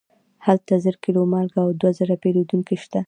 [0.45, 2.99] هلته زر کیلو مالګه او دوه زره پیرودونکي شته.